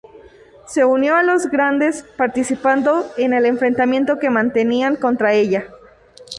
[0.65, 5.67] Se unió a los Grandes participando en el enfrentamiento que mantenían contra ella.